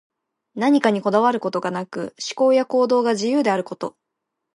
[0.55, 3.95] 何かにこだわることがなく、思考や行動が自由であること。